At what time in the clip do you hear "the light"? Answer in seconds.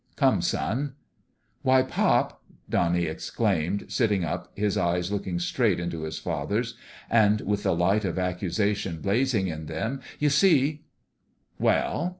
7.61-8.03